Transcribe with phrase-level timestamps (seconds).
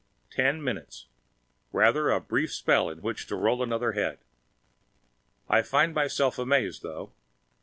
[0.31, 1.05] Ten minutes
[1.71, 4.17] rather a brief spell in which to roll another head.
[5.47, 7.13] I find myself amazed, though.